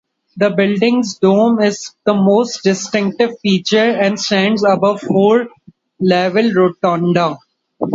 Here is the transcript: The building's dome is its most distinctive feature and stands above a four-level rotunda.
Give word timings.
The 0.35 0.49
building's 0.49 1.19
dome 1.19 1.61
is 1.61 1.73
its 1.75 1.93
most 2.07 2.63
distinctive 2.63 3.39
feature 3.41 3.77
and 4.01 4.19
stands 4.19 4.63
above 4.63 5.03
a 5.03 5.05
four-level 5.05 6.51
rotunda. 6.53 7.37